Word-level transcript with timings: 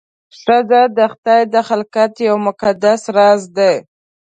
ښځه 0.39 0.81
د 0.97 0.99
خدای 1.13 1.41
د 1.53 1.55
خلقت 1.67 2.11
یو 2.27 2.35
مقدس 2.47 3.01
راز 3.17 3.41
دی. 3.57 3.75